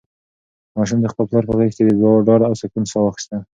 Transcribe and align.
ماشوم 0.77 0.99
د 1.01 1.07
خپل 1.13 1.25
پلار 1.29 1.43
په 1.47 1.53
غېږ 1.57 1.71
کې 1.77 1.83
د 1.85 1.91
ډاډ 2.27 2.41
او 2.49 2.53
سکون 2.61 2.83
ساه 2.91 3.03
واخیسته. 3.03 3.37